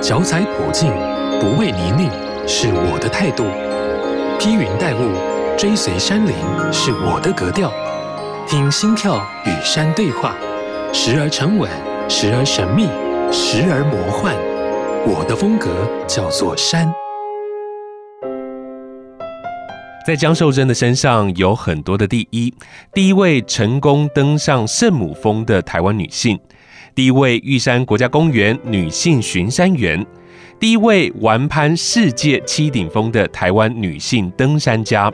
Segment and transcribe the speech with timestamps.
[0.00, 0.92] 脚踩普径，
[1.40, 2.08] 不畏泥泞，
[2.46, 3.44] 是我的态度；
[4.38, 5.10] 披云戴雾，
[5.56, 6.32] 追随山林，
[6.72, 7.72] 是我的格调。
[8.46, 10.36] 听心跳与山对话，
[10.92, 11.68] 时而沉稳，
[12.08, 12.84] 时而神秘，
[13.32, 14.36] 时而魔幻。
[15.04, 15.68] 我的风格
[16.06, 16.90] 叫做山。
[20.06, 22.54] 在江秀珍的身上有很多的第一：
[22.94, 26.38] 第一位成功登上圣母峰的台湾女性，
[26.98, 30.04] 第一位玉山国家公园女性巡山员，
[30.58, 35.08] 第一位完攀世界七顶峰的台湾女性登山家。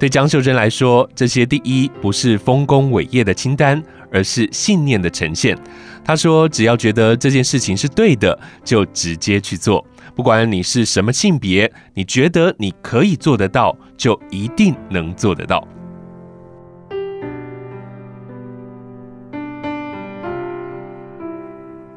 [0.00, 3.80] 对江秀珍来说，这些第一不是丰功伟业的清单，
[4.10, 5.56] 而是信念的呈现。
[6.04, 15.64] 她说：“只要觉得这件事情是对的，就直接去做。”不管你是什么性别，你觉得你可以做得到，就一定能做得到。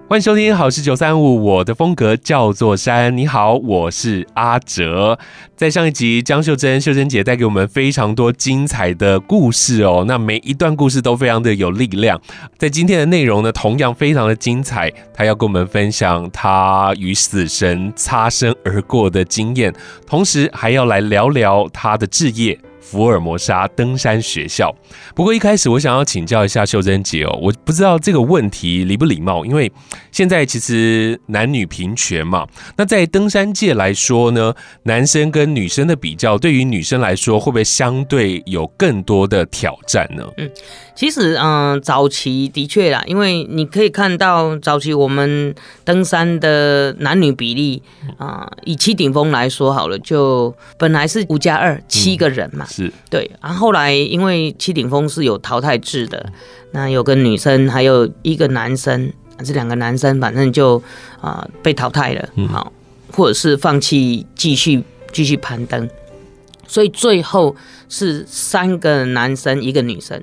[0.08, 3.18] 欢迎收听好事九三五，我的风格叫做山。
[3.18, 5.18] 你好，我是阿哲。
[5.56, 10.06] 在上一集，江秀珍秀珍姐带给我们非常多精彩的故事哦。
[10.08, 12.22] 那每一段故事都非常的有力量。
[12.56, 14.94] 在今天的内容呢，同样非常的精彩。
[15.12, 19.74] 她要跟我们分享她与死神擦身而过的经验，
[20.06, 22.60] 同时还要来聊聊她的志业。
[22.86, 24.74] 福尔摩沙登山学校。
[25.16, 29.72] 不过一开始我想要请教一下秀珍姐哦，我不知道这个问题礼不礼貌，因为
[30.12, 32.46] 现在其实男女平权嘛。
[32.78, 40.24] 那在登山界来说呢，男生跟女生的比较，对于女生来说会不会相对有更多的挑战呢？
[40.38, 40.50] 嗯，
[40.96, 47.82] 其实嗯、呃，早期的确啦，因为你可以看到早期我们登山的男女比例
[48.18, 52.66] 啊、呃，以七顶峰来说好了，就本来是五加二七个人嘛。
[52.78, 52.94] 嗯是。
[53.10, 56.32] 对，然后后来因为七顶峰是有淘汰制的，
[56.72, 59.12] 那有个女生，还有一个男生，
[59.44, 60.78] 这两个男生反正就
[61.22, 62.72] 啊、呃、被淘汰了，好，
[63.12, 65.90] 或者是放弃继续继续攀登，
[66.68, 67.56] 所以最后
[67.88, 70.22] 是三个男生一个女生，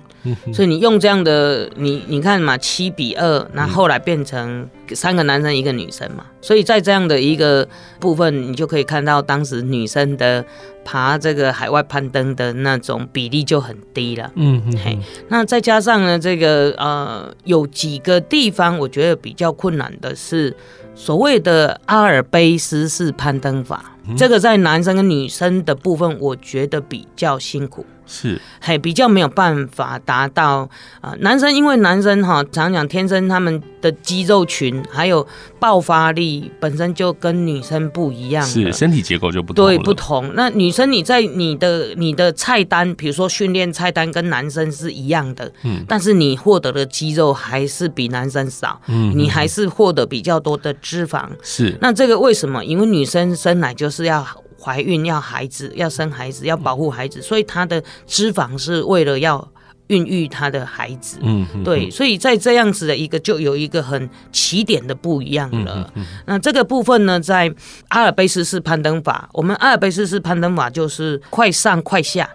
[0.53, 7.67] 所以你用这样的你你看嘛，七比二，那后来变成三个男生一个女生嘛，所以在这样的一个
[7.99, 10.45] 部分，你就可以看到当时女生的。
[10.85, 14.99] 爬这个海外攀登的那种比例就很低了，嗯嗯，嘿，
[15.29, 20.55] 那再加上呢，这个呃，有几个地方我觉得比较困难的是
[20.95, 27.87] 所谓的阿尔卑斯式攀登法，嗯，这个在男生跟女生的部分，我觉得比较辛苦。
[28.13, 30.69] 是，还比较没有办法达到
[31.01, 35.27] 啊、呃，男生因为男生哈，常讲天生他们的肌肉群还有
[35.59, 40.31] 爆发力本身就跟女生不一样，是身体结构就不同，对不同。
[40.35, 51.75] 那女生你在你的你的菜单，比如说训练菜单跟男生是一样的，嗯，但是你获得的肌肉还是比男生少，嗯，你还是获得比较多的脂肪，是。
[51.81, 52.63] 那这个为什么？
[52.63, 54.27] 因为女生生来就是要。
[54.63, 59.49] 怀孕要孩子，要生孩子，要保护孩子，所以她的脂肪是为了要
[59.89, 61.19] 孕育她的孩子。
[61.23, 65.91] 嗯，对，所以在这样子的一个就有一个很起点的不一样了。
[65.97, 67.53] 嗯，那这个部分呢，在
[67.89, 72.29] 阿尔卑斯式攀登法，我们阿尔卑斯式攀登法就是快上快下，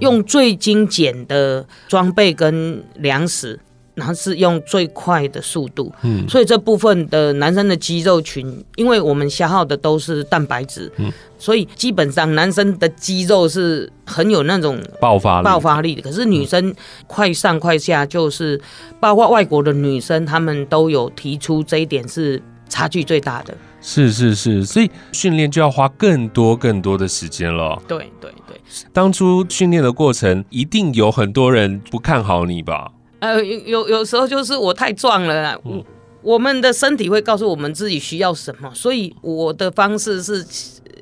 [0.00, 3.60] 用最精简的装备跟粮食。
[3.96, 16.02] 然后是用最快的速度，嗯，所以这部分的男生的肌肉群，因为我们消耗的都是蛋白质，嗯，所以基本上男生的肌肉是很有那种爆发爆发力的。
[16.02, 16.74] 可是女生
[17.06, 18.60] 快上快下，就是
[19.00, 23.56] 包括外国的女生，她们都有提出这一点是差距最大的。
[23.80, 27.80] 是是是，所以训练就要花更多更多的时间了。
[27.88, 28.60] 对对对，
[28.92, 32.90] 当初训练的过程，一定有很多人不看好你吧？
[33.18, 35.84] 呃，有有有时候就是我太壮了啦，我
[36.22, 40.44] 我们的身体会告诉我们自己需要什么，所以我的方式是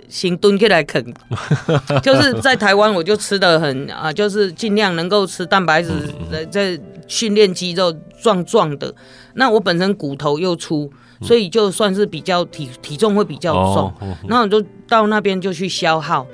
[0.09, 1.05] 先蹲下来啃，
[2.03, 5.91] 就是在台湾我就吃的很啊，就是尽量能够吃蛋白质，
[6.31, 7.93] 在在训练肌肉
[8.23, 8.95] 壮壮的。
[9.35, 10.89] 那我本身骨头又粗，
[11.23, 13.93] 所以就算是比较体体重会比较重，
[14.29, 16.27] 那我就到那边就去消耗，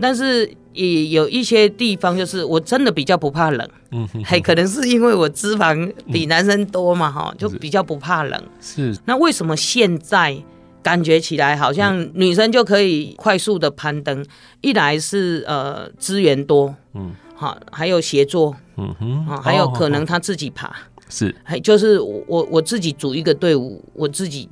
[0.00, 0.50] 但是。
[0.72, 8.42] 也有一些地方，就是我真的比较不怕冷，嗯，还可能是因为我脂肪比男生多嘛，哈，就比较不怕冷。
[8.60, 10.36] 是，那为什么现在
[10.82, 14.24] 感觉起来好像女生就可以快速的攀登？
[14.60, 20.74] 一来是呃资源多，嗯，好，还有协作，嗯哼，还有可能她自己爬，
[21.08, 24.48] 是，还就是我我自己组一个队伍，我自己。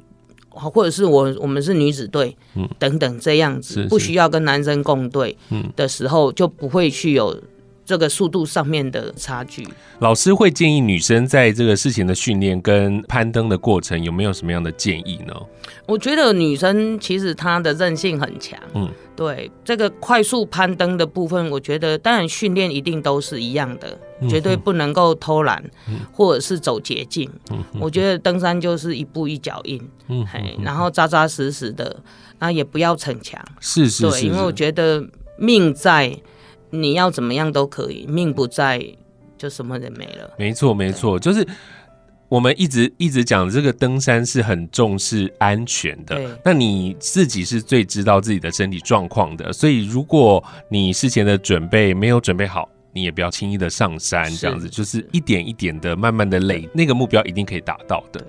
[0.58, 2.37] 或者是我我们是女子队，
[2.78, 5.37] 等等这样子，不需要跟男生共队
[5.76, 7.40] 的时候，就不会去有
[7.88, 9.67] 这个速度上面的差距。
[10.00, 15.35] 老师会建议女生在这个事情的训练跟攀登的过程有没有什么样的建议呢？
[15.87, 27.31] 我觉得女生其实她的韧性很强，嗯，对这个快速攀登的部分，我觉得当然训练一定都是一样的，嗯、绝对不能够偷懒，嗯、或者是走捷径。
[27.50, 31.96] 嗯、我觉得登山就是一步一脚印，嗯，嘿，然后扎扎实实的，
[32.38, 35.02] 那也不要逞强，是是，是，对，因为我觉得
[35.38, 36.14] 命在。
[36.70, 38.85] 你要怎么样都可以，命不在
[39.37, 40.31] 就什么人没了。
[40.37, 41.47] 没错，没错，就是
[42.29, 46.38] 我们一直一直讲这个登山是很重视安全的。
[46.44, 58.25] 那你自己是最知道自己的身体状况的，所以如果你事前的准备没有准备好，你也不要轻易的上山，这样子就是一点一点的慢慢的累，那个目标一定可以达到的。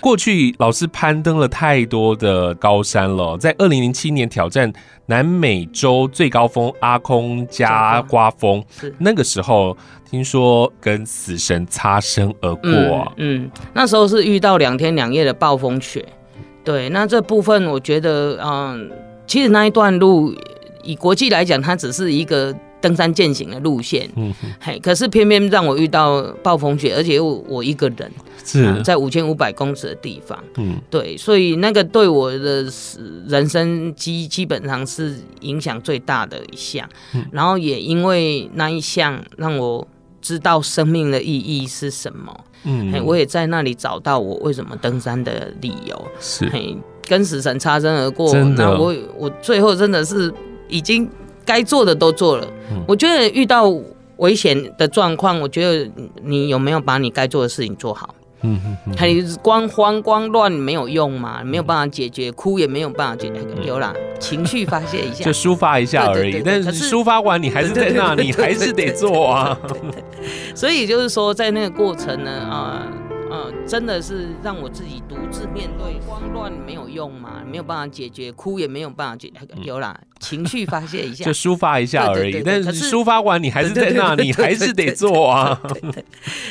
[0.00, 4.70] 过去老师攀登了太多的高山了，在二零零七年挑战
[5.06, 8.62] 南美洲最高峰阿空加瓜峰，
[8.98, 9.74] 那个时候
[10.10, 13.44] 听说跟死神擦身而过啊嗯。
[13.44, 16.04] 嗯，那时候是遇到两天两夜的暴风雪。
[16.62, 18.90] 对，那这部分我觉得，嗯，
[19.26, 20.34] 其实那一段路
[20.82, 22.54] 以国际来讲，它只是一个。
[22.84, 28.12] 登山健行的路线，嗯，嘿，可是偏偏让我遇到暴风雪，而且又我一个人
[28.44, 32.66] 是、啊、在五千五百公尺的地方，嗯，对，所以那个对我的
[33.26, 39.88] 人生基基本上是影响最大的一项，嗯、然后也因为那一项让我
[40.20, 46.76] 知道生命的意义是什么，嗯，嘿，我也在那里找到我为什么登山的理由，是，嘿，
[47.08, 50.30] 跟死神擦身而过，那我我最后真的是
[50.68, 51.08] 已经。
[51.44, 53.64] 该做的都做了，嗯、我觉得遇到
[54.16, 55.90] 危险的状况，我觉得
[56.22, 58.14] 你有没有把你该做的事情做好？
[58.46, 59.08] 嗯嗯嗯，还
[59.42, 66.42] 光慌光乱没有用嘛，没有办法解决，哭也没有办法解决，有啦，情绪发泄一下，就抒发一下而已。
[66.44, 69.58] 但是抒发完，你还是在那 里，你还是得做啊。
[70.54, 72.86] 所以就是说，在那个过程呢，啊、
[73.66, 82.42] 真的是让我自己独自面对，慌乱没有用嘛，没有办法解决，哭也没有办法解决，有啦，情绪发泄一下， 就抒发一下而已。
[82.44, 85.60] 但是抒发完，你还是在那里，你还是得做啊。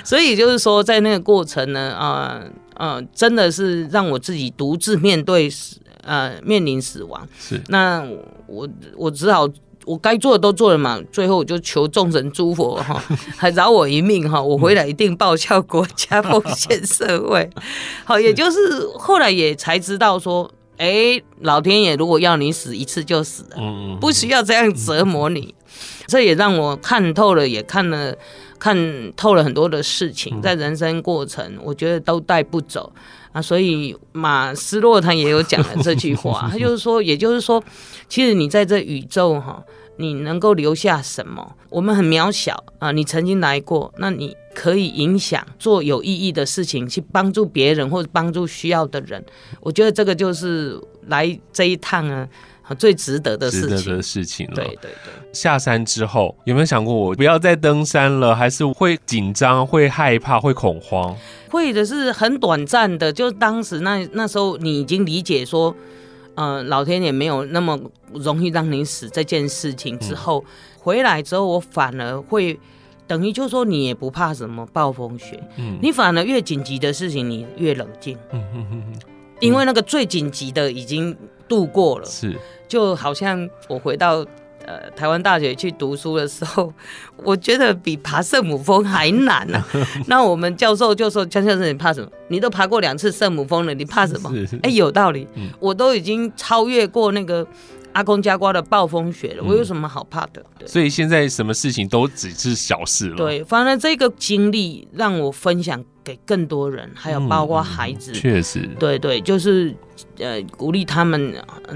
[0.03, 2.41] 所以就是说，在那个过程呢，啊、
[2.75, 7.27] 呃，呃，真的是让我自己独自面对死，呃，面临死亡。
[7.39, 8.03] 是，那
[8.47, 9.47] 我我只好。
[9.85, 13.03] 我该做的都做了嘛，最后我就求众神诸佛哈，
[13.37, 17.49] 还饶我一命哈，我回来一定报效国家，奉献社会。
[18.05, 18.59] 好，也就是
[18.97, 23.57] 后来也才知道说，哎、欸，老天爷如果要你死一次就死了，
[23.99, 25.53] 不需要这样折磨你。
[26.05, 28.13] 这也让我看透了，也看了
[28.63, 28.77] 看
[29.17, 32.89] 透了很多的事情，在人生过程，我觉得都带不走
[33.33, 33.41] 啊。
[33.41, 37.61] 所以马斯洛他也有讲了这句话， 他就是说，也就是说，
[38.07, 39.61] 其实你在这宇宙哈，
[39.97, 41.57] 你能够留下什么？
[41.69, 49.21] 我们很渺小啊，你曾经来过，那你可以影响做有意义的事情，去帮助别人或者帮助需要的人。
[49.59, 52.25] 我觉得这个就是来这一趟啊。
[52.77, 54.55] 最值得的事情，的事情了。
[54.55, 55.13] 对对对。
[55.33, 58.35] 下山之后有没有想过，我不要再登山了？
[58.35, 61.15] 还是会紧张、会害怕、会恐慌？
[61.49, 65.75] 会的是很短暂的，就当时那那时候你已经理解说，
[66.35, 67.79] 呃，老天也没有那么
[68.13, 72.59] 容易让你死这件事情之后，嗯、回来之后我反而会
[73.05, 78.99] 等于就是说你也不怕什么暴风雪，嗯，你反而越紧急的事情你越冷静，嗯哼哼哼，
[79.39, 81.15] 因为那个最紧急的已经
[81.47, 82.37] 度过了，是。
[82.67, 84.25] 就好像我回到
[84.65, 86.73] 呃台湾大学去读书的时候，
[87.17, 89.67] 我觉得比爬圣母峰还难呢、啊。
[90.07, 92.09] 那我们教授就说：“江先生，你怕什么？
[92.29, 94.31] 你都爬过两次圣母峰了，你怕什么？”
[94.63, 97.45] 哎、欸，有道理，嗯、我都已经超越过那个
[97.91, 100.43] 阿公家瓜的暴风雪了，我有什么好怕的？
[100.57, 103.17] 对，所以现在什么事情都只是小事了。
[103.17, 109.73] 对，反正这个经历让我分享给更多人，还有包括孩子，确、嗯、实，对对，就是。
[110.17, 111.33] 呃，鼓励他们，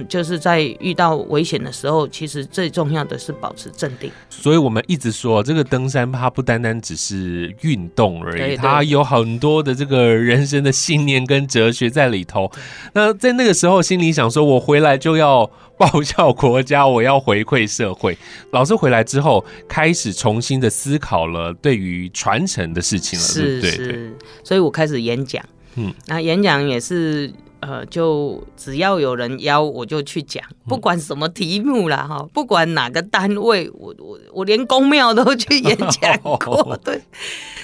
[0.10, 4.12] 就是在遇到危险的时候，其实最重要的是保持镇定。
[4.30, 12.52] 所以我们一直说，这个登山它不单单只是运动而已，对对，它有很多的这个人生的信念跟哲学在里头。
[12.94, 18.18] 那在那个时候，心里想说，我回来就要报效国家，我要回馈社会。
[18.52, 25.44] 老师回来之后，开始重新的思考了对于传承的事情了，是，对，是，所以我开始演讲。
[25.76, 37.02] 嗯，那演讲也是呃，就只要有人邀，我就去讲，不管什么题目啦，哈，不管哪个单位，我我我连公庙都去演讲过， 对。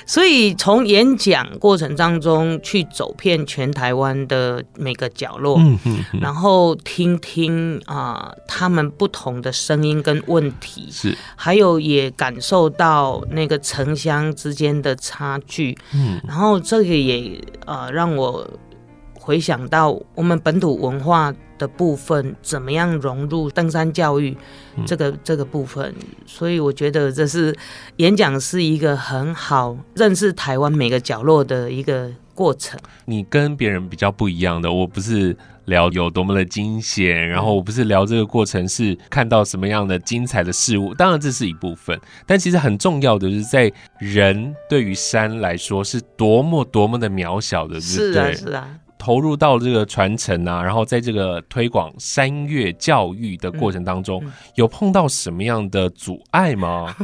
[0.06, 18.46] 所以从演讲过程当中去走遍全台湾的每个角落，嗯嗯，然后听听啊、呃、他们不同的声音跟问题，是，还有也感受到那个城乡之间的差距，嗯，然后这个也呃让我。
[19.24, 24.36] 回想到我们本土文化的部分，怎么样融入登山教育
[24.86, 27.56] 这个、嗯、这个部分，所以我觉得这是
[27.98, 32.78] 演讲是一个很好认识台湾每个角落的一个过程。
[33.06, 48.68] 你跟别人比较不一样的，我不是聊有多么的惊险，然后我不是聊这个过程是看到什么样的精彩的事物，当然这是一部分，但其实很重要的就是在人对于山来说是多么多么的渺小的，是啊，是啊。
[49.04, 56.96] 投入到这个传承啊，然后在这个推广山岳教育的过程当中，嗯嗯、有碰到什么样的阻碍吗？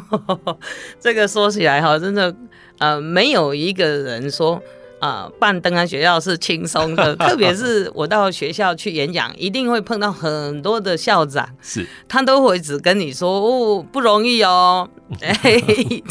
[0.97, 2.33] 这个说起来哈，真的
[2.77, 4.53] 呃，没有一个人说
[4.99, 7.13] 啊、呃，办登山学校是轻松的。
[7.19, 14.87] 特别是我到学校去演讲，一定会碰到很多的校长，是，他都会只跟你说哦，不容易哦，
[15.19, 15.35] 哎，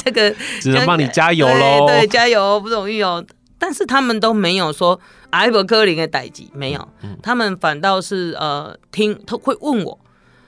[0.04, 0.30] 这个
[0.60, 3.24] 只能帮你加油喽，对，加油，不容易哦。
[3.58, 4.98] 但是他们都没有说。
[5.30, 6.88] 艾伯科林的代志没有，
[7.22, 9.98] 他们反倒是呃听，他会问我，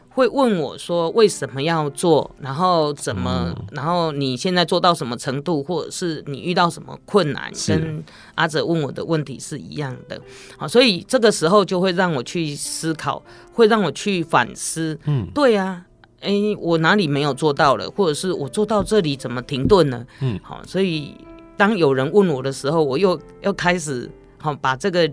[0.08, 8.02] 会问我说为什么要做，然后怎么，然后你现在做到什么程度，或者是你遇到什么困难，跟
[8.36, 10.18] 阿哲问我的问题是一样的，
[10.56, 15.84] 好，所以这个时候就会让我去思考，会让我去反思，嗯，对啊，
[16.20, 21.14] 哎，我哪里没有做到了，或者是我做到这里怎么停顿呢，嗯，好，所以
[21.60, 24.10] 当有人问我的时候，我又又开始。
[24.38, 25.06] 好，把这个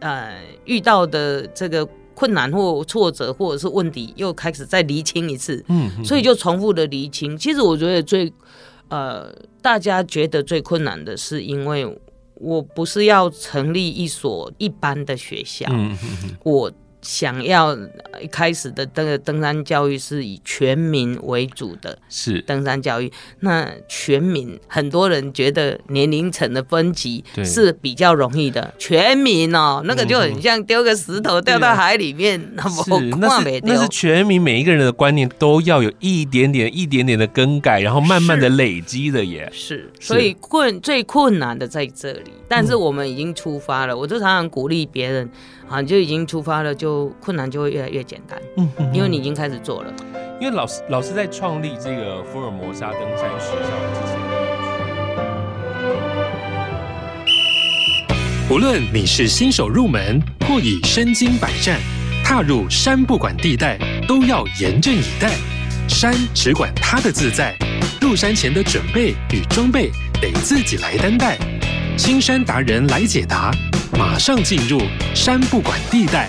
[0.00, 5.64] 呃遇到的这个困难或挫折或者是问题，又开始再厘清一次。
[5.68, 7.34] 嗯，所以就重复的厘清。
[7.38, 8.30] 其实我觉得最
[8.90, 11.98] 呃大家觉得最困难的是，因为
[12.34, 15.66] 我不是要成立一所一般的学校，
[16.44, 16.70] 我。
[17.02, 17.76] 想要
[18.20, 23.12] 一开始的这个登山教育是以全民为主的，是登山教育。
[23.40, 32.84] 那全民很多人觉得年龄层的分级是比较容易的，全民哦，那个就很像丢个石头掉到海里面，那么
[33.18, 33.74] 快没丢。
[33.74, 39.50] 那是全民每一个人的观念都要有一点点、一点点的更改，然后慢慢的累积的耶。
[39.52, 45.26] 是，所以困最困难的在这里，但是我们已经出发了，我就常常鼓励别人。
[45.70, 48.38] 啊，你就已经出发了，就困难就会越来越简单。
[48.58, 49.90] 嗯，因为你已经开始做了。
[50.38, 54.18] 因为老师老师在创立这个福尔摩沙登山学校之前，
[58.50, 61.80] 无论你是新手入门，或已身经百战，
[62.22, 65.32] 踏入山不管地带，都要严阵以待。
[65.88, 67.56] 山只管它的自在，
[67.98, 69.90] 入山前的准备与装备
[70.20, 71.38] 得自己来担待。
[71.96, 73.50] 青山达人来解答。
[73.98, 74.80] 马上进入
[75.14, 76.28] 山不管地带。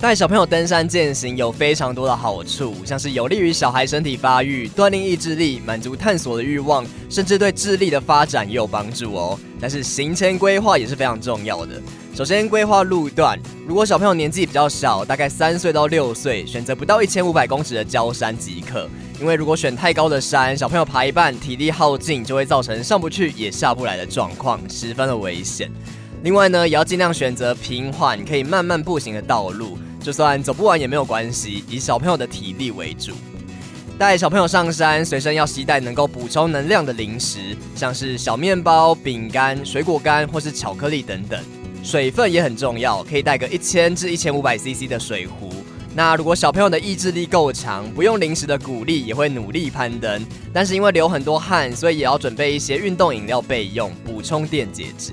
[0.00, 9.36] 带小朋友登山健行有非常多的好处，像是有利于小孩身体发育、锻炼意志力、满足探索的欲望，甚至对智力的发展也有帮助哦。
[9.60, 11.82] 但是行前规划也是非常重要的。
[12.14, 13.36] 首先规划路段，
[13.66, 18.88] 如果小朋友年纪比较小，大概三岁到六岁，选择不到一千五百公尺的郊山即可。
[19.20, 25.68] 因为如果选太高的山，小朋友爬一半体力耗尽，就会造成上不去也下不来的状况，十分的危险。
[26.22, 29.78] 另外呢，也要尽量选择平缓、可以慢慢步行的道路，
[30.08, 33.12] 就算走不完也没有关系，以小朋友的体力为主。
[33.98, 41.38] 带小朋友上山，随身要携带能够补充能量的零食，像是小面包、饼干、水果干或是巧克力等等。
[41.82, 45.52] 水分也很重要，可以带个一千至一千五百 CC 的水壶。
[45.94, 50.24] 那如果小朋友的意志力够强，不用临时的鼓励，也会努力攀登。
[50.54, 55.12] 但是因为流很多汗，所以也要准备一些运动饮料备用，补充电解质。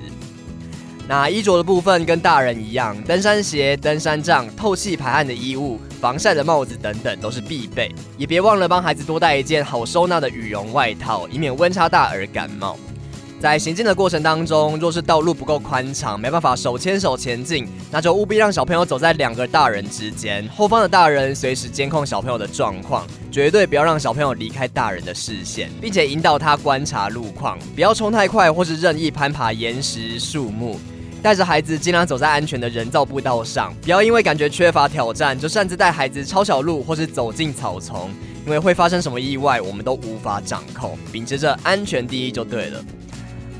[1.07, 7.93] 那衣着的部分跟大人一样，登山鞋、登山杖、透气排汗的衣物、防晒的帽子等等都是必备。
[8.17, 12.75] 也别忘了帮孩子多带一件好收纳的羽绒外套，以免温差大而感冒。
[13.39, 30.79] 在行进的过程当中，若是道路不够宽敞，没办法手牵手前进，那就务必让小朋友走在两个大人之间，后方的大人随时监控小朋友的状况，绝对不要让小朋友离开大人的视线，并且引导他观察路况，不要冲太快或是任意攀爬岩石、树木。
[31.25, 38.11] 带着孩子尽量走在安全的人造步道上，不要因为感觉缺乏挑战，就擅自带孩子抄小路或是走进草丛，
[38.45, 40.95] 因为会发生什么意外，我们都无法掌控。
[41.11, 42.79] 秉持着安全第一就对了。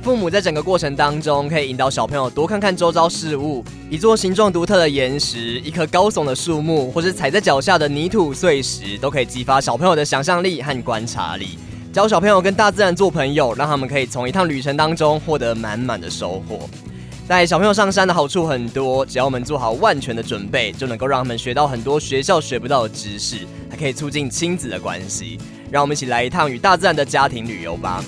[0.04, 11.58] 父母在整个过程当中，可以引导小朋友多看看周遭事物，一座形状独特的岩石，一棵高耸的树木，或是踩在脚下的泥土碎石，都可以激发小朋友的想象力和观察力，
[11.92, 16.70] 教小朋友跟大自然做朋友，让他们可以从一趟旅程当中获得满满的收获。
[17.28, 25.40] 带小朋友上山的好处很多，只要我们做好万全的准备，就能够让他们学到很多学校学不到的知识，还可以促进亲子的关系。
[25.72, 28.04] 让我们一起来一趟与大自然的家庭旅游吧。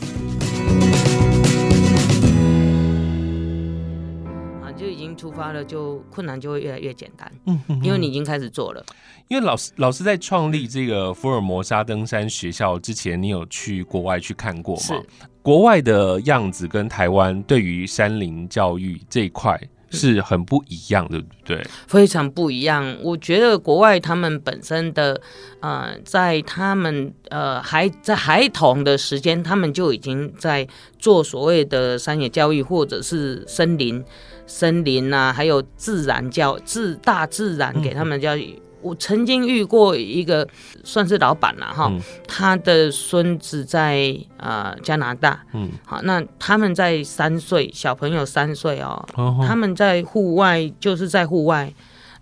[5.17, 7.29] 出发了，就困难就会越来越简单。
[7.45, 8.85] 嗯，因为你已经开始做了。
[9.27, 15.01] 因为老师老师在创立这个福尔摩沙登山学校之前，你有去国外去看过吗？
[15.41, 19.59] 国外的样子跟台湾对于山林教育这一块
[19.89, 21.67] 是很不一样的，对不对？
[21.87, 22.97] 非常不一样。
[23.01, 25.19] 我觉得国外他们本身的
[25.61, 30.67] 呃，在他们呃还在孩童的时间，他们就已经在
[30.99, 34.03] 做所谓的山野教育，或者是森林
[34.47, 38.55] 森林啊，还有自然教自大自然给他们教育。
[38.57, 40.47] 嗯我曾经遇过一个
[40.83, 51.73] 算是老板了哈，嗯、他的孙子在呃加拿大，嗯，好，那他们在三岁，小朋友三岁哦，哦他们在户外就是在户外。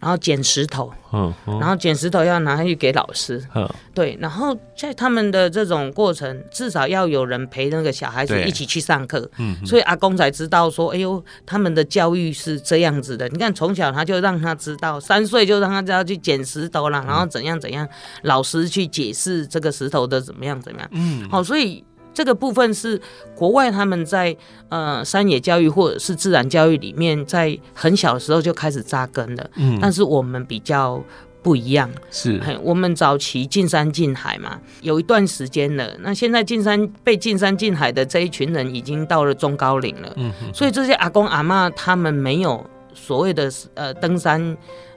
[0.05, 13.27] 然后捡石头，嗯，然后捡石头要拿去给老师，嗯，对，然后在他们的这种过程，至少要有人陪那个小孩子一起去上课，嗯，所以阿公才知道说，哎呦，他们的教育是这样子的。
[13.29, 17.89] 你看从小他就让他知道，三岁就让他知道去捡石头了，然后怎样怎样，
[18.21, 21.83] 老师去解释这个石头的怎么样怎么样，嗯，好，所以。
[22.15, 23.00] 这个部分是
[23.36, 24.36] 国外他们在
[24.69, 29.50] 呃山野教育或者是自然教育里面，在很小的时候就开始扎根了。
[29.57, 31.03] 嗯，但是我们比较
[31.43, 35.93] 不一样，是我们早期进山进海嘛，有一段时间了。
[36.00, 40.13] 那现在进山被进山进海的这一群人已经到了中高龄了。
[40.15, 44.41] 嗯哼，所以这些阿公阿妈他们没有所谓的呃登山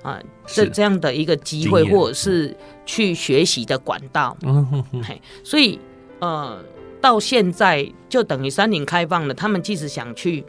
[0.02, 2.56] 啊、呃、这这样的一个机会，或者是
[2.86, 4.36] 去学习的管道。
[4.42, 5.78] 嗯哼哼，嘿，所以
[6.20, 6.62] 呃。
[7.00, 10.44] 到现在就等于山林开放了，他们即使想去，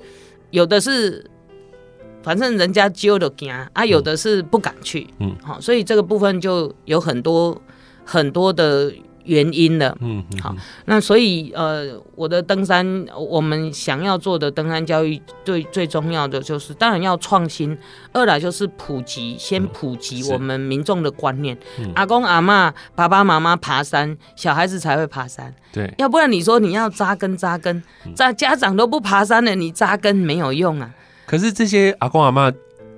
[0.52, 1.26] 有的是，
[2.24, 7.62] 反正人家揪的惊啊，有的是不敢去，嗯，好，所以这个部分就有很多
[8.04, 8.94] 很多的。
[9.30, 10.56] 原因的，嗯，好，
[10.86, 17.78] 那所以呃，我的登山，我们想要做的登山教育，最最重要的就是，当然要创新，
[18.12, 21.56] 二来就是普及，先普及我们民众的观念。
[21.78, 25.54] 嗯、阿公阿嬷、爸爸妈妈爬山，小孩子才会爬山。
[25.72, 27.84] 对，要不然你说你要扎根扎根，
[28.16, 30.92] 在家长都不爬山了，你扎根没有用啊。
[31.28, 32.52] 可是这些阿公阿妈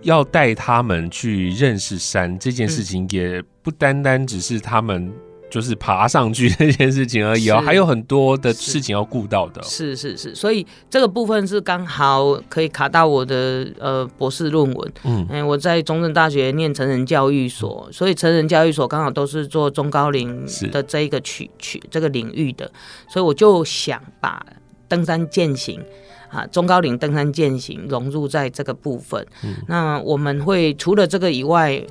[0.04, 5.12] 要带他们去认识山这件事情，也不单单只是他们。
[5.52, 9.62] 就是爬上去这件事情而已哦，还有很多的事情要顾到的。
[9.62, 14.94] 是是是，所以这个部分是刚好可以卡到我的呃博士论文。
[15.04, 22.72] 嗯，嗯，我在中正大学念成人教育所，所以成人教育所刚好都是做中高龄的这一个区区这个领域的，
[23.10, 24.42] 所以我就想把
[24.88, 25.84] 登山健行
[26.30, 29.28] 啊，中高龄登山健行融入在这个部分。
[29.44, 31.84] 嗯，那我们会除了这个以外。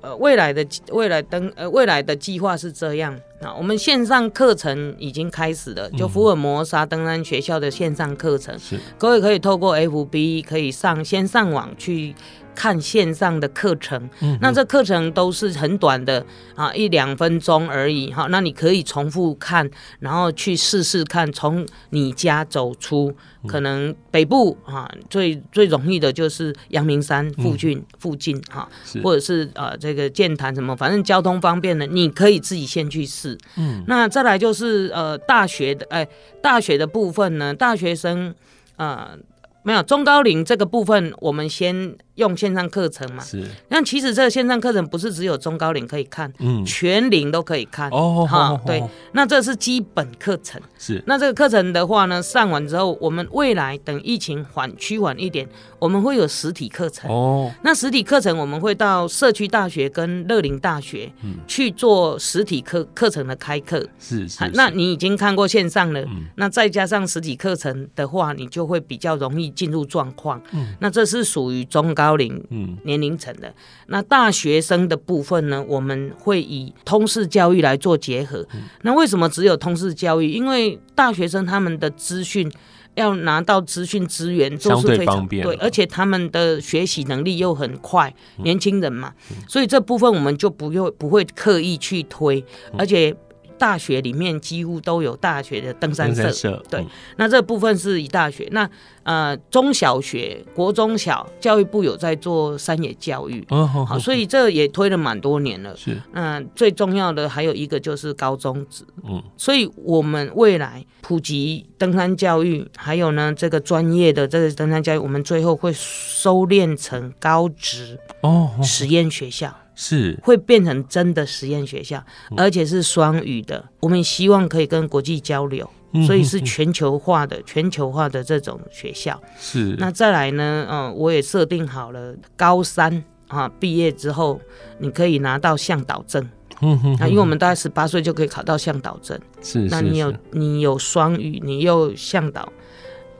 [0.00, 12.14] 呃，未来的未来登呃未来的计划是这样，那我们线上课程已经开始了，就福尔摩沙登山学校的线上课程，是各位可以透过 FB 可以上先上网去。
[12.54, 18.12] 看线上的课程，嗯、那这课程都是很短的啊，一两分钟而已。
[18.12, 19.70] 哈，那你可以重复看，
[20.00, 23.14] 然后去试试看，从你家走出，
[23.46, 33.27] 可能北部啊，最最容易的就是阳明山附近、嗯、附近哈，是或者是呃这个剑潭什么，反正交通方便的，你可以自己先去试。
[33.56, 36.08] 嗯，那再来就是呃大学的哎、欸，
[36.40, 38.32] 大学的部分呢，大学生
[38.76, 39.18] 呃
[39.64, 41.96] 没有中高龄这个部分，我们先。
[42.18, 43.44] 用线上课程嘛，是。
[43.68, 47.88] 那其实这个线上课程不是只有中高龄可以看，嗯，全龄都可以看。
[47.90, 48.82] 哦，哈，对。
[49.12, 50.60] 那这是基本课程。
[50.76, 51.00] 是。
[51.06, 57.08] 那这个课程的话呢，上完之后，我们未来等疫情缓趋缓一点，我们会有实体课程。
[57.08, 57.50] 哦。
[57.62, 61.12] 那实体课程我们会到社区大学跟乐龄大学，
[61.46, 63.86] 去做实体课课程的开课。
[64.00, 64.50] 是是。
[64.54, 66.04] 那你已经看过线上了，
[66.34, 70.42] 那再加上实体课程的话，你就会比较容易进入状况。
[70.50, 70.74] 嗯。
[70.80, 72.07] 那这是属于中高。
[72.08, 72.42] 高龄
[72.84, 73.52] 年龄层的，
[73.88, 78.46] 那大学生的部分呢，我们会以通识教育来做结合。
[78.80, 80.30] 那为什么只有通识教育？
[80.30, 82.50] 因为大学生他们的资讯
[82.94, 89.12] 要拿到资讯资源都是非常方便，对，而且他们的学习能力又很快，年轻人嘛，
[89.46, 92.42] 所以这部分我们就不用不会刻意去推，
[92.78, 93.14] 而且
[93.58, 96.22] 大学里面几乎都有大学的登山社。
[96.22, 98.48] 登山社对，嗯那这部分是以大学。
[98.52, 98.68] 那
[99.02, 105.74] 呃，中小学、国中小教育部有在做山野教育，嗯，好好，所以这也推了蛮多年了。
[105.74, 119.56] 是，那最重要的还有一个就是高中职，嗯，所以我们未来普及登山教育，还有呢这个专业的这个登山教育，我们最后会收敛成高职哦，哦实验学校。
[119.80, 122.02] 是，会变成真的实验学校，
[122.36, 123.64] 而且是双语的。
[123.78, 125.70] 我们希望可以跟国际交流，
[126.04, 129.22] 所以是全球化的、全球化的这种学校。
[129.38, 130.66] 是，那再来呢？
[130.68, 134.40] 嗯，我也设定好了，高三啊毕业之后，
[134.80, 136.28] 你可以拿到向导证。
[136.60, 139.16] 嗯哼，那因为我们大概十八岁就可以考到向导证。
[139.40, 142.52] 是，那你有你有双语，你又向导，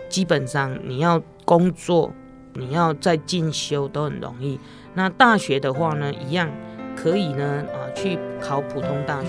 [0.09, 2.12] 基本上你要工作，
[2.55, 4.59] 你要再进修都很容易。
[4.98, 6.50] 那大学的话呢，一样
[6.96, 9.28] 可以呢啊，去考普通大学。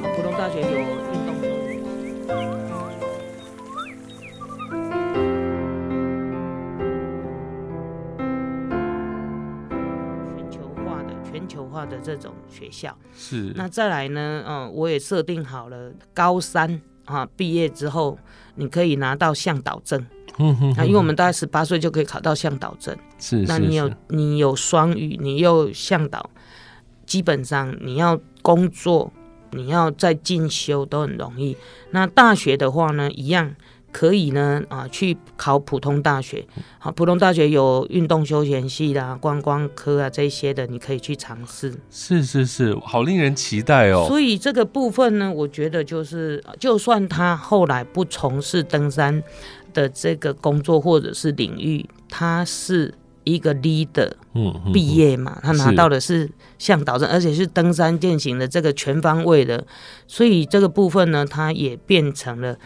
[0.00, 0.86] 考普通大学有运
[1.26, 1.34] 动。
[10.34, 12.96] 全球化的全球化的这种学校。
[13.14, 13.52] 是。
[13.54, 18.18] 那再来呢，嗯，我也设定好了，高三啊毕业之后，
[18.54, 20.06] 你可以拿到向导证。
[20.38, 26.30] 嗯哼，那因为我们大概十八岁就可以考到向导证，是，那你有你有双语，你又向导，
[27.04, 29.12] 基本上你要工作，
[29.50, 31.56] 你要再进修都很容易。
[31.90, 33.54] 那大学的话呢，一样
[33.92, 36.46] 可以呢啊去考普通大学，
[36.78, 41.78] 好，普通大学有运动休闲系啦、观光科啊这些的，你可以去尝试。
[41.90, 44.06] 是是是，好令人期待哦。
[44.08, 49.22] 所以这个部分呢，我觉得就是，就算他后来不从事登山
[49.72, 59.64] 的这个工作或者是领域，他是一个 leader，嗯，毕业嘛，他拿到的是向导证，而且是登山践行的这个全方位的，
[60.06, 62.56] 所以这个部分呢，他也变成了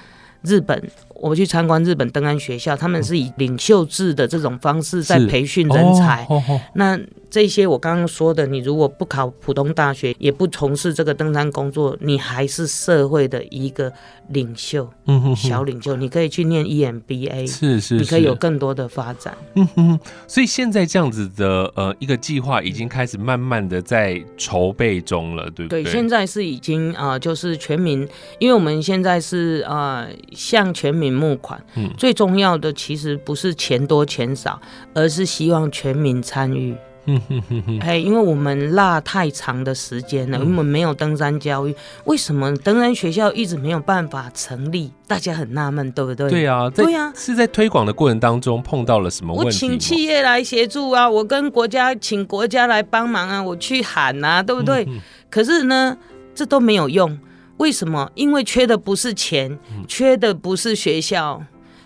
[0.43, 0.91] 日本。
[1.19, 6.25] 我去参观日本登山学校，他们是以领袖制的这种方式在培训人才。
[6.29, 13.93] 哦哦哦、那这些我刚刚说的，你如果不考普通大学，也不从事这个登山工作，你还是社会的一个
[14.29, 19.37] 领袖，嗯哼哼，小领袖，你可以去念 EMBA，是，是是，你可以有更多的发展。
[19.55, 25.83] 嗯哼，所以现在这样子的呃一个计划已经开始慢慢的在筹备中了，对不对？
[25.83, 28.07] 对，现在是已经啊、呃，就是全民，
[28.39, 31.17] 因为我们现在是啊、呃、向全民。
[31.17, 34.61] 募款，嗯，最重要的其实不是钱多钱少，
[34.93, 36.77] 而是希望全民参与。
[37.07, 44.93] 嗯哼哼哼，哎，因为我们落太长的时间了，我们没有登山教育，为什么登山学校一直没有办法成立？
[45.07, 46.29] 大家很纳闷，对不对？
[46.29, 49.47] 对啊，对啊，是在推广的过程当中碰到了什么问题？
[49.47, 54.85] 我请企业来协助啊，我跟国家请国家来帮忙啊，我去喊啊，对不对？
[54.89, 55.97] 嗯、可是呢，
[56.35, 57.19] 这都没有用。
[57.59, 58.11] 为什么？
[58.15, 61.43] 因为缺的不是钱，缺的不是学校，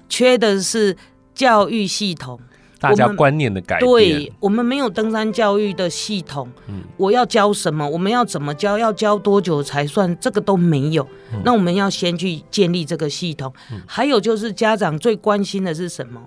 [0.09, 0.97] 缺的是
[1.33, 2.41] 教育系统，
[2.81, 3.91] 大家观念的改变。
[3.91, 6.49] 对，我们没有登山教育的系统。
[6.69, 7.87] 嗯，我要教什么？
[7.87, 8.79] 我们要怎么教？
[8.79, 10.17] 要教多久才算？
[10.19, 11.07] 这个都没有。
[11.33, 13.53] 嗯，那我们要先去建立这个系统。
[13.71, 16.21] 嗯，还有就是家长最关心的是什么？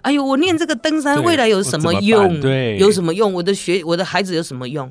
[0.00, 2.40] 哎呦，我念这个登山未来有什么用？
[2.40, 3.32] 对，有什么用？
[3.34, 4.90] 我的学，我的孩子有什么用？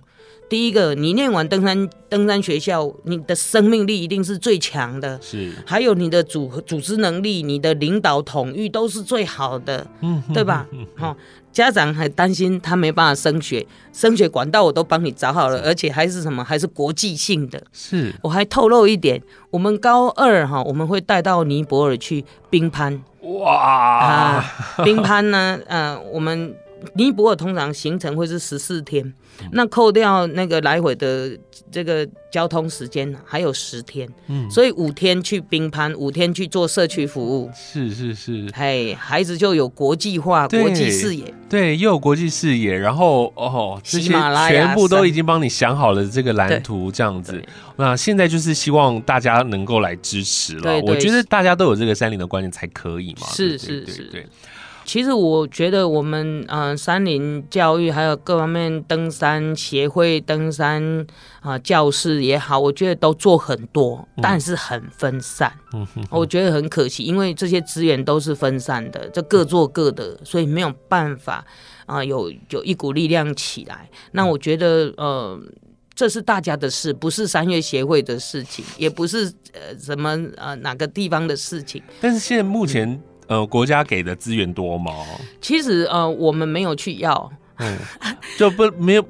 [0.51, 5.49] 第一个，你念完登山登山学校，你的生命力一定是最强的，是。
[5.65, 10.67] 还有你的组组织能力、你的领导统御都是最好的，嗯，对吧？
[10.97, 11.15] 好、哦，
[11.53, 16.43] 家长还担心他没办法升学，升学管道我都帮你找好了，而且还是什么？
[16.43, 17.63] 还是国际性的。
[17.71, 18.13] 是。
[18.21, 23.01] 我还透露一点，我们高二哈，我们会带到尼泊尔去冰攀。
[23.21, 24.45] 哇啊，
[24.83, 25.57] 冰攀呢？
[25.67, 26.53] 呃，我们。
[26.93, 29.13] 尼泊尔通常行程会是十四天，
[29.51, 31.37] 那扣掉那个来回的
[31.71, 44.11] 这个交通时间，还有十天，嗯，所以五天去冰攀，五天去做社区服务，是是是，嘿，孩子就有国际化、国际视野，对，又有国际视野，然后哦，这些
[44.47, 47.41] 全部都已经帮你想好了这个蓝图，这样子，
[47.77, 54.25] 那现在就是希望大家能够来支持了，我觉得大家都有这个山林的观念才可以嘛，是是是，对。
[54.83, 60.83] 其实我觉得我们嗯、呃，山林教育还有各方面登山协会、登山
[61.39, 65.53] 啊、呃、教室也好，我觉得都做很多，但是很分散。
[65.73, 71.45] 嗯哼，我觉得很可惜，因为这些资源都是分散的，就各做各的，所以没有办法
[71.85, 73.89] 啊、呃，有有一股力量起来。
[74.11, 75.39] 那我觉得呃，
[75.93, 81.81] 这是大家的事，不是山岳协会的事情，也不是呃什么呃哪个地方的事情。
[82.01, 83.01] 但是现在目前。
[83.31, 84.91] 嗯呃，国家给的资源多吗？
[85.39, 87.77] 其实呃，我们没有去要，嗯，
[88.37, 89.05] 就不没有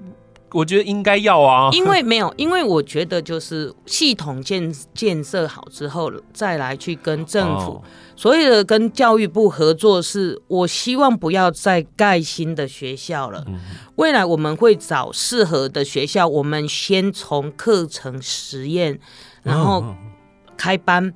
[0.51, 7.83] 我觉得应该要啊，因为没有，因为我觉得就是系统建建设好之后，再来去跟政府，哦、
[8.15, 13.43] 所以的跟教育部合作是，是我希望不要再盖新的学校了。
[13.47, 13.59] 嗯、
[13.95, 18.99] 未来我们会找适合的学校，我们先从课程实验，
[19.41, 19.95] 然后
[20.57, 21.11] 开班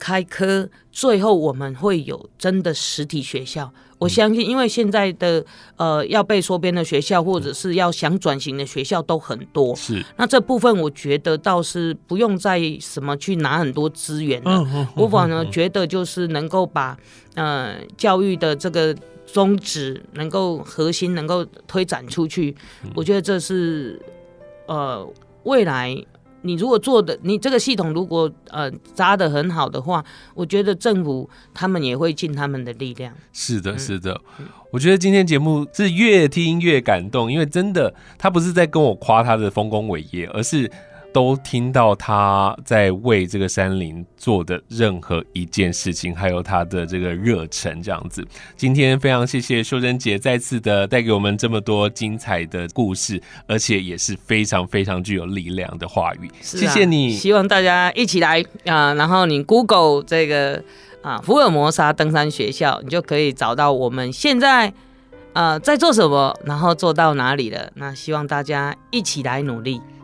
[0.00, 3.70] 开科，最后我们会有真的实体学校。
[3.98, 5.44] 我相信，因为现在的
[5.76, 9.76] 呃要被缩编的学校，或者是要想转型的学校都很多。
[9.76, 14.64] 是，那这部分我觉得倒是不用再什么去拿很多资源了。
[14.72, 16.96] 嗯、我反而觉得就是能够把
[17.34, 24.00] 呃教育的这个宗旨能够核心能够推展出去，嗯、我觉得这是
[24.66, 25.06] 呃
[25.42, 25.94] 未来。
[26.42, 33.12] 你如果做的，你这个系统如果呃扎的很好的话，我觉得政府他们也会尽他们的力量。
[33.32, 40.70] 是的，是的，嗯、我觉得今天节目是越听越感动，因为真的他不是在跟我夸他的丰功伟业，而是。
[41.12, 48.24] 都听到他在为这个山林做的任何一件事情，还有他的这个热忱，这样子。
[48.56, 56.30] 今天非常谢谢秀珍姐再次的带给我们这么多精彩的故事，而且也是非常非常具有力量的话语。
[56.40, 58.94] 谢谢你，希望大家一起来啊！
[58.94, 60.62] 然后你 Google 这个
[61.02, 64.72] 啊福尔摩沙登山学校，你就可以找到我们现在
[65.32, 67.70] 呃在做什么，然后做到哪里了。
[67.74, 69.80] 那希望大家一起来努力。